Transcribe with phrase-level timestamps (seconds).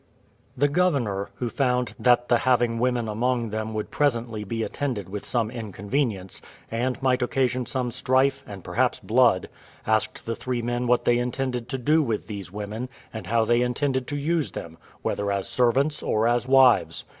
[0.57, 5.27] The governor, who found that the having women among them would presently be attended with
[5.27, 9.47] some inconvenience, and might occasion some strife, and perhaps blood,
[9.85, 13.61] asked the three men what they intended to do with these women, and how they
[13.61, 17.05] intended to use them, whether as servants or as wives?